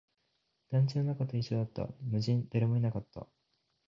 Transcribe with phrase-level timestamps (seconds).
[0.71, 3.27] 団地の中と一緒だった、無人、誰もいなかった